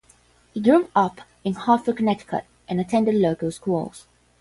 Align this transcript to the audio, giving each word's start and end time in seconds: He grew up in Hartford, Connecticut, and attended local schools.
He 0.51 0.59
grew 0.61 0.89
up 0.95 1.21
in 1.43 1.53
Hartford, 1.53 1.97
Connecticut, 1.97 2.45
and 2.67 2.81
attended 2.81 3.13
local 3.13 3.51
schools. 3.51 4.07